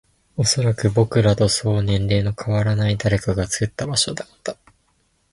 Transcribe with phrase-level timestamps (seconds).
[0.35, 4.57] おそらく、僕らとそう年齢の変わらない誰かが作った場所だった